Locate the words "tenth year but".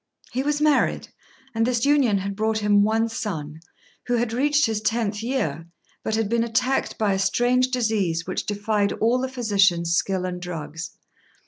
4.81-6.15